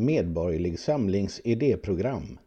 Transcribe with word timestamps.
Medborgerlig 0.00 0.78
Samlings 0.78 1.40
idéprogram. 1.44 2.38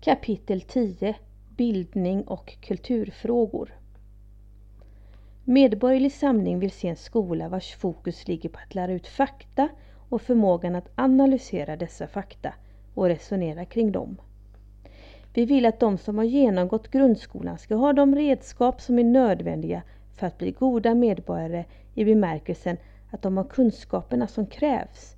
Kapitel 0.00 0.60
10 0.60 1.14
Bildning 1.56 2.22
och 2.22 2.56
kulturfrågor. 2.60 3.74
Medborgerlig 5.44 6.12
Samling 6.12 6.58
vill 6.58 6.70
se 6.70 6.88
en 6.88 6.96
skola 6.96 7.48
vars 7.48 7.74
fokus 7.74 8.28
ligger 8.28 8.48
på 8.48 8.58
att 8.58 8.74
lära 8.74 8.92
ut 8.92 9.06
fakta 9.06 9.68
och 10.08 10.22
förmågan 10.22 10.76
att 10.76 10.90
analysera 10.94 11.76
dessa 11.76 12.06
fakta 12.06 12.54
och 12.94 13.06
resonera 13.06 13.64
kring 13.64 13.92
dem. 13.92 14.16
Vi 15.34 15.44
vill 15.44 15.66
att 15.66 15.80
de 15.80 15.98
som 15.98 16.18
har 16.18 16.24
genomgått 16.24 16.90
grundskolan 16.90 17.58
ska 17.58 17.74
ha 17.74 17.92
de 17.92 18.14
redskap 18.14 18.80
som 18.80 18.98
är 18.98 19.04
nödvändiga 19.04 19.82
för 20.14 20.26
att 20.26 20.38
bli 20.38 20.50
goda 20.50 20.94
medborgare 20.94 21.64
i 21.94 22.04
bemärkelsen 22.04 22.76
att 23.10 23.22
de 23.22 23.36
har 23.36 23.44
kunskaperna 23.44 24.26
som 24.26 24.46
krävs 24.46 25.15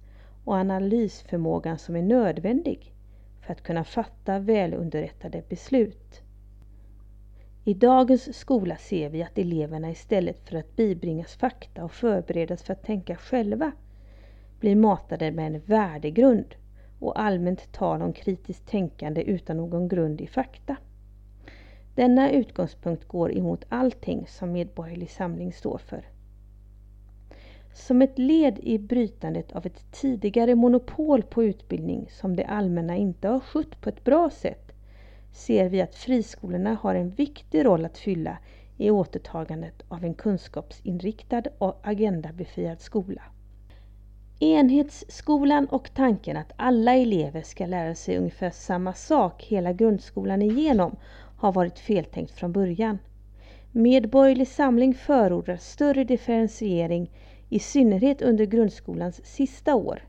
och 0.48 0.54
analysförmågan 0.54 1.78
som 1.78 1.96
är 1.96 2.02
nödvändig 2.02 2.92
för 3.40 3.52
att 3.52 3.62
kunna 3.62 3.84
fatta 3.84 4.38
välunderrättade 4.38 5.42
beslut. 5.48 6.20
I 7.64 7.74
dagens 7.74 8.38
skola 8.38 8.76
ser 8.76 9.08
vi 9.10 9.22
att 9.22 9.38
eleverna 9.38 9.90
istället 9.90 10.48
för 10.48 10.56
att 10.56 10.76
bibringas 10.76 11.36
fakta 11.36 11.84
och 11.84 11.92
förberedas 11.92 12.62
för 12.62 12.72
att 12.72 12.82
tänka 12.82 13.16
själva 13.16 13.72
blir 14.60 14.76
matade 14.76 15.30
med 15.30 15.46
en 15.46 15.60
värdegrund 15.60 16.54
och 16.98 17.20
allmänt 17.20 17.72
tal 17.72 18.02
om 18.02 18.12
kritiskt 18.12 18.68
tänkande 18.68 19.22
utan 19.22 19.56
någon 19.56 19.88
grund 19.88 20.20
i 20.20 20.26
fakta. 20.26 20.76
Denna 21.94 22.30
utgångspunkt 22.30 23.04
går 23.04 23.32
emot 23.32 23.64
allting 23.68 24.26
som 24.26 24.52
Medborgerlig 24.52 25.10
Samling 25.10 25.52
står 25.52 25.78
för. 25.78 26.04
Som 27.78 28.02
ett 28.02 28.18
led 28.18 28.58
i 28.62 28.78
brytandet 28.78 29.52
av 29.52 29.66
ett 29.66 29.92
tidigare 29.92 30.54
monopol 30.54 31.22
på 31.22 31.44
utbildning 31.44 32.06
som 32.10 32.36
det 32.36 32.44
allmänna 32.44 32.96
inte 32.96 33.28
har 33.28 33.40
skött 33.40 33.80
på 33.80 33.88
ett 33.88 34.04
bra 34.04 34.30
sätt 34.30 34.72
ser 35.32 35.68
vi 35.68 35.80
att 35.80 35.94
friskolorna 35.94 36.74
har 36.82 36.94
en 36.94 37.10
viktig 37.10 37.64
roll 37.64 37.84
att 37.84 37.98
fylla 37.98 38.38
i 38.76 38.90
återtagandet 38.90 39.82
av 39.88 40.04
en 40.04 40.14
kunskapsinriktad 40.14 41.42
och 41.58 41.80
agendabefriad 41.82 42.80
skola. 42.80 43.22
Enhetsskolan 44.40 45.66
och 45.66 45.90
tanken 45.94 46.36
att 46.36 46.52
alla 46.56 46.94
elever 46.94 47.42
ska 47.42 47.66
lära 47.66 47.94
sig 47.94 48.18
ungefär 48.18 48.50
samma 48.50 48.92
sak 48.92 49.44
hela 49.44 49.72
grundskolan 49.72 50.42
igenom 50.42 50.96
har 51.36 51.52
varit 51.52 51.78
feltänkt 51.78 52.32
från 52.32 52.52
början. 52.52 52.98
Medborgerlig 53.72 54.48
Samling 54.48 54.94
förordar 54.94 55.56
större 55.56 56.04
differentiering 56.04 57.10
i 57.48 57.58
synnerhet 57.58 58.22
under 58.22 58.44
grundskolans 58.46 59.20
sista 59.24 59.74
år. 59.74 60.02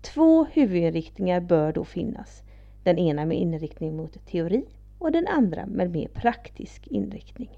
Två 0.00 0.44
huvudinriktningar 0.44 1.40
bör 1.40 1.72
då 1.72 1.84
finnas. 1.84 2.42
Den 2.82 2.98
ena 2.98 3.24
med 3.24 3.38
inriktning 3.38 3.96
mot 3.96 4.26
teori 4.26 4.64
och 4.98 5.12
den 5.12 5.26
andra 5.26 5.66
med 5.66 5.90
mer 5.90 6.08
praktisk 6.08 6.86
inriktning. 6.86 7.50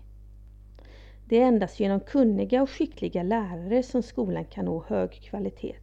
Det 1.28 1.40
är 1.40 1.46
endast 1.46 1.80
genom 1.80 2.00
kunniga 2.00 2.62
och 2.62 2.70
skickliga 2.70 3.22
lärare 3.22 3.82
som 3.82 4.02
skolan 4.02 4.44
kan 4.44 4.64
nå 4.64 4.84
hög 4.88 5.10
kvalitet. 5.12 5.77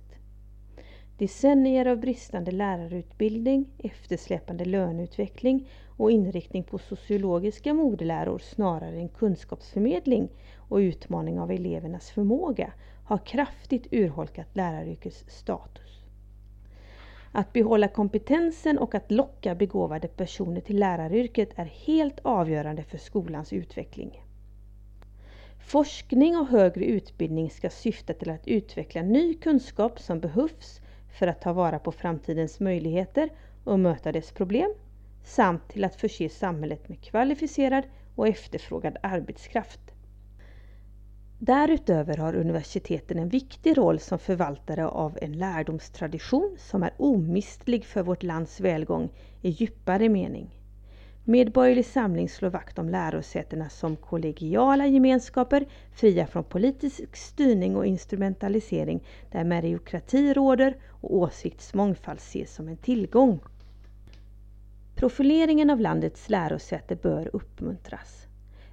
Decennier 1.22 1.86
av 1.86 1.98
bristande 1.98 2.52
lärarutbildning, 2.52 3.66
eftersläpande 3.78 4.66
löneutveckling 4.66 5.68
och 5.98 6.12
inriktning 6.12 6.64
på 6.64 6.78
sociologiska 6.78 7.74
modeläror 7.74 8.40
snarare 8.40 8.96
än 9.00 9.10
kunskapsförmedling 9.10 10.30
och 10.70 10.78
utmaning 10.78 11.40
av 11.40 11.52
elevernas 11.52 12.10
förmåga 12.10 12.74
har 13.06 13.18
kraftigt 13.18 13.88
urholkat 13.92 14.48
läraryrkets 14.54 15.26
status. 15.28 16.02
Att 17.32 17.54
behålla 17.54 17.88
kompetensen 17.88 18.78
och 18.78 18.96
att 18.96 19.12
locka 19.12 19.56
begåvade 19.56 20.08
personer 20.08 20.62
till 20.62 20.80
läraryrket 20.80 21.50
är 21.56 21.66
helt 21.66 22.20
avgörande 22.22 22.84
för 22.84 22.98
skolans 22.98 23.54
utveckling. 23.54 24.24
Forskning 25.60 26.38
och 26.38 26.48
högre 26.48 26.86
utbildning 26.86 27.50
ska 27.50 27.70
syfta 27.70 28.14
till 28.14 28.30
att 28.30 28.48
utveckla 28.48 29.02
ny 29.02 29.34
kunskap 29.34 30.00
som 30.00 30.20
behövs 30.20 30.81
för 31.12 31.28
att 31.28 31.42
ta 31.42 31.54
vara 31.54 31.80
på 31.80 31.92
framtidens 31.92 32.60
möjligheter 32.60 33.30
och 33.64 33.80
möta 33.80 34.12
dess 34.12 34.32
problem 34.32 34.74
samt 35.24 35.70
till 35.70 35.84
att 35.84 35.96
förse 35.96 36.30
samhället 36.30 36.90
med 36.90 37.02
kvalificerad 37.02 37.84
och 38.16 38.28
efterfrågad 38.28 38.98
arbetskraft. 39.04 39.80
Därutöver 41.40 42.18
har 42.18 42.36
universiteten 42.36 43.20
en 43.20 43.30
viktig 43.30 43.78
roll 43.78 44.00
som 44.00 44.20
förvaltare 44.20 44.88
av 44.88 45.18
en 45.22 45.32
lärdomstradition 45.34 46.56
som 46.60 46.84
är 46.84 46.94
omistlig 46.98 47.86
för 47.86 48.04
vårt 48.04 48.24
lands 48.24 48.60
välgång 48.60 49.10
i 49.42 49.50
djupare 49.50 50.10
mening. 50.10 50.61
Medborgerlig 51.24 51.86
Samling 51.86 52.30
slår 52.30 52.50
vakt 52.50 52.80
om 52.80 52.90
lärosätena 52.90 53.70
som 53.70 53.96
kollegiala 53.96 54.88
gemenskaper 54.88 55.66
fria 55.92 56.28
från 56.28 56.44
politisk 56.44 57.16
styrning 57.16 57.76
och 57.76 57.86
instrumentalisering 57.86 59.04
där 59.32 59.44
meritokrati 59.44 60.34
råder 60.34 60.78
och 61.02 61.16
åsiktsmångfald 61.16 62.20
ses 62.20 62.56
som 62.56 62.68
en 62.68 62.78
tillgång. 62.78 63.40
Profileringen 64.96 65.70
av 65.70 65.80
landets 65.80 66.30
lärosäte 66.30 66.96
bör 66.96 67.30
uppmuntras. 67.36 68.28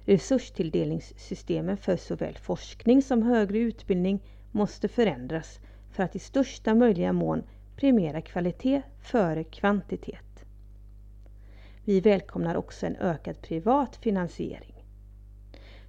Resurstilldelningssystemen 0.05 1.77
för 1.77 1.97
såväl 1.97 2.37
forskning 2.37 3.01
som 3.01 3.23
högre 3.23 3.57
utbildning 3.57 4.19
måste 4.51 4.87
förändras 4.87 5.59
för 5.91 6.03
att 6.03 6.15
i 6.15 6.19
största 6.19 6.75
möjliga 6.75 7.13
mån 7.13 7.43
premiera 7.75 8.21
kvalitet 8.21 8.81
före 9.01 9.43
kvantitet. 9.43 10.28
Vi 11.89 11.99
välkomnar 11.99 12.55
också 12.55 12.85
en 12.85 12.95
ökad 12.95 13.41
privat 13.41 13.95
finansiering. 13.95 14.73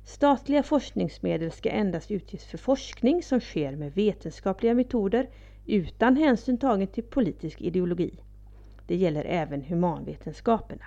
Statliga 0.04 0.62
forskningsmedel 0.62 1.50
ska 1.50 1.70
endast 1.70 2.10
utges 2.10 2.44
för 2.44 2.58
forskning 2.58 3.22
som 3.22 3.40
sker 3.40 3.76
med 3.76 3.94
vetenskapliga 3.94 4.74
metoder 4.74 5.28
utan 5.66 6.16
hänsyn 6.16 6.58
tagen 6.58 6.86
till 6.86 7.04
politisk 7.04 7.60
ideologi. 7.60 8.14
Det 8.86 8.96
gäller 8.96 9.24
även 9.24 9.62
humanvetenskaperna. 9.62 10.84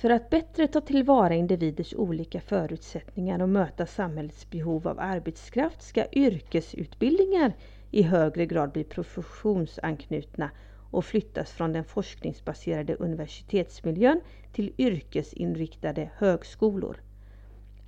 För 0.00 0.10
att 0.10 0.30
bättre 0.30 0.66
ta 0.66 0.80
tillvara 0.80 1.34
individers 1.34 1.94
olika 1.94 2.40
förutsättningar 2.40 3.42
och 3.42 3.48
möta 3.48 3.86
samhällets 3.86 4.50
behov 4.50 4.88
av 4.88 5.00
arbetskraft 5.00 5.82
ska 5.82 6.06
yrkesutbildningar 6.12 7.52
i 7.90 8.02
högre 8.02 8.46
grad 8.46 8.72
bli 8.72 8.84
professionsanknutna 8.84 10.50
och 10.96 11.04
flyttas 11.04 11.52
från 11.52 11.72
den 11.72 11.84
forskningsbaserade 11.84 12.94
universitetsmiljön 12.94 14.20
till 14.52 14.72
yrkesinriktade 14.78 16.10
högskolor. 16.16 17.02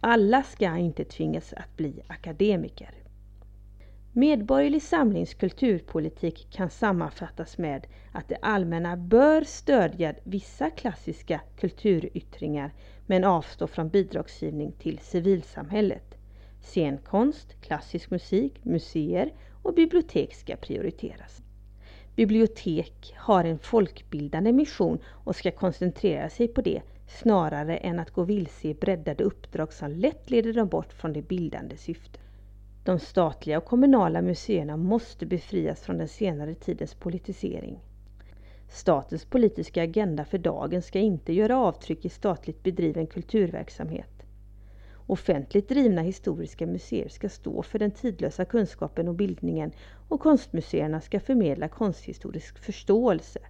Alla 0.00 0.42
ska 0.42 0.76
inte 0.76 1.04
tvingas 1.04 1.52
att 1.52 1.76
bli 1.76 2.02
akademiker. 2.06 2.94
Medborgerlig 4.12 4.82
samlings 4.82 5.34
kulturpolitik 5.34 6.46
kan 6.50 6.70
sammanfattas 6.70 7.58
med 7.58 7.86
att 8.12 8.28
det 8.28 8.38
allmänna 8.42 8.96
bör 8.96 9.42
stödja 9.42 10.14
vissa 10.24 10.70
klassiska 10.70 11.40
kulturyttringar 11.56 12.72
men 13.06 13.24
avstå 13.24 13.66
från 13.66 13.88
bidragsgivning 13.88 14.72
till 14.72 14.98
civilsamhället. 14.98 16.14
Scenkonst, 16.60 17.60
klassisk 17.60 18.10
musik, 18.10 18.64
museer 18.64 19.32
och 19.62 19.74
bibliotek 19.74 20.34
ska 20.34 20.56
prioriteras 20.56 21.42
bibliotek 22.18 23.14
har 23.16 23.44
en 23.44 23.58
folkbildande 23.58 24.52
mission 24.52 24.98
och 25.06 25.36
ska 25.36 25.50
koncentrera 25.50 26.30
sig 26.30 26.48
på 26.48 26.60
det 26.60 26.82
snarare 27.06 27.76
än 27.76 28.00
att 28.00 28.10
gå 28.10 28.22
vilse 28.22 28.68
i 28.68 28.74
breddade 28.74 29.24
uppdrag 29.24 29.72
som 29.72 29.90
lätt 29.90 30.30
leder 30.30 30.52
dem 30.52 30.68
bort 30.68 30.92
från 30.92 31.12
det 31.12 31.22
bildande 31.22 31.76
syftet. 31.76 32.20
De 32.84 32.98
statliga 32.98 33.58
och 33.58 33.64
kommunala 33.64 34.22
museerna 34.22 34.76
måste 34.76 35.26
befrias 35.26 35.80
från 35.80 35.98
den 35.98 36.08
senare 36.08 36.54
tidens 36.54 36.94
politisering. 36.94 37.78
Statens 38.68 39.24
politiska 39.24 39.82
agenda 39.82 40.24
för 40.24 40.38
dagen 40.38 40.82
ska 40.82 40.98
inte 40.98 41.32
göra 41.32 41.58
avtryck 41.58 42.04
i 42.04 42.08
statligt 42.08 42.62
bedriven 42.62 43.06
kulturverksamhet. 43.06 44.17
Offentligt 45.10 45.68
drivna 45.68 46.02
historiska 46.02 46.66
museer 46.66 47.08
ska 47.08 47.28
stå 47.28 47.62
för 47.62 47.78
den 47.78 47.90
tidlösa 47.90 48.44
kunskapen 48.44 49.08
och 49.08 49.14
bildningen 49.14 49.72
och 50.08 50.20
konstmuseerna 50.20 51.00
ska 51.00 51.20
förmedla 51.20 51.68
konsthistorisk 51.68 52.58
förståelse. 52.58 53.40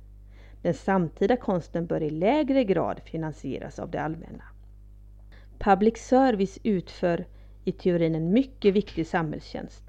Den 0.63 0.75
samtida 0.75 1.37
konsten 1.37 1.87
bör 1.87 2.03
i 2.03 2.11
lägre 2.11 2.65
grad 2.65 3.01
finansieras 3.05 3.79
av 3.79 3.91
det 3.91 4.01
allmänna. 4.01 4.45
Public 5.59 5.97
service 5.97 6.59
utför 6.63 7.27
i 7.65 7.73
teorin 7.73 8.15
en 8.15 8.33
mycket 8.33 8.75
viktig 8.75 9.07
samhällstjänst. 9.07 9.85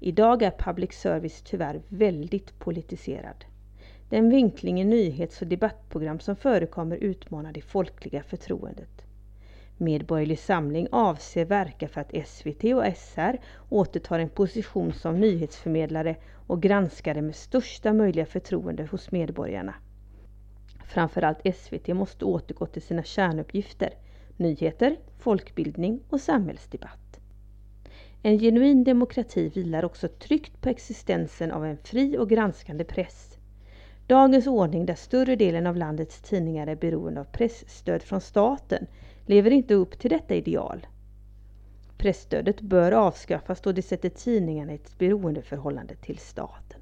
Idag 0.00 0.42
är 0.42 0.50
public 0.58 0.92
service 0.92 1.42
tyvärr 1.44 1.82
väldigt 1.88 2.58
politiserad. 2.58 3.44
Den 4.08 4.30
vinkling 4.30 4.80
i 4.80 4.84
nyhets 4.84 5.42
och 5.42 5.48
debattprogram 5.48 6.20
som 6.20 6.36
förekommer 6.36 6.96
utmanar 6.96 7.52
det 7.52 7.62
folkliga 7.62 8.22
förtroendet. 8.22 9.02
Medborgerlig 9.76 10.38
Samling 10.38 10.88
avser 10.92 11.44
verka 11.44 11.88
för 11.88 12.00
att 12.00 12.28
SVT 12.28 12.64
och 12.64 12.96
SR 12.96 13.40
återtar 13.68 14.18
en 14.18 14.28
position 14.28 14.92
som 14.92 15.20
nyhetsförmedlare 15.20 16.16
och 16.46 16.62
granskare 16.62 17.22
med 17.22 17.34
största 17.36 17.92
möjliga 17.92 18.26
förtroende 18.26 18.84
hos 18.90 19.10
medborgarna. 19.12 19.74
Framförallt 20.84 21.56
SVT 21.56 21.88
måste 21.88 22.24
återgå 22.24 22.66
till 22.66 22.82
sina 22.82 23.02
kärnuppgifter, 23.02 23.90
nyheter, 24.36 24.96
folkbildning 25.18 26.00
och 26.08 26.20
samhällsdebatt. 26.20 27.20
En 28.22 28.38
genuin 28.38 28.84
demokrati 28.84 29.48
vilar 29.48 29.84
också 29.84 30.08
tryggt 30.08 30.60
på 30.60 30.68
existensen 30.68 31.52
av 31.52 31.64
en 31.64 31.76
fri 31.76 32.18
och 32.18 32.28
granskande 32.28 32.84
press. 32.84 33.38
Dagens 34.06 34.46
ordning 34.46 34.86
där 34.86 34.94
större 34.94 35.36
delen 35.36 35.66
av 35.66 35.76
landets 35.76 36.20
tidningar 36.20 36.66
är 36.66 36.76
beroende 36.76 37.20
av 37.20 37.24
pressstöd 37.24 38.02
från 38.02 38.20
staten 38.20 38.86
lever 39.26 39.50
inte 39.50 39.74
upp 39.74 39.98
till 39.98 40.10
detta 40.10 40.34
ideal. 40.34 40.86
Pressstödet 41.98 42.60
bör 42.60 42.92
avskaffas 42.92 43.60
då 43.60 43.72
det 43.72 43.82
sätter 43.82 44.08
tidningarna 44.08 44.72
i 44.72 44.74
ett 44.74 44.98
beroendeförhållande 44.98 45.94
till 45.94 46.18
staten. 46.18 46.81